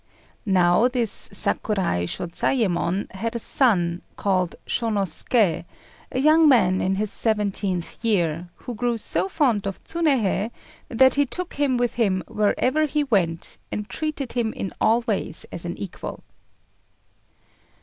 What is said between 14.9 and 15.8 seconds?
ways as an